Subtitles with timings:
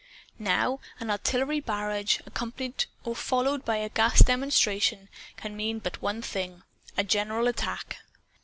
[0.39, 6.23] Now, an artillery barrage, accompanied or followed by a gas demonstration, can mean but one
[6.23, 6.63] thing:
[6.97, 7.97] a general attack.